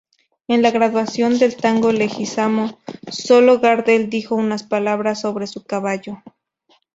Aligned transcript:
En 0.47 0.63
la 0.63 0.71
grabación 0.71 1.37
del 1.37 1.55
tango 1.55 1.91
Leguisamo 1.91 2.79
solo 3.11 3.59
Gardel 3.59 4.09
dijo 4.09 4.33
unas 4.33 4.63
palabras 4.63 5.21
sobre 5.21 5.45
su 5.45 5.63
caballo. 5.63 6.23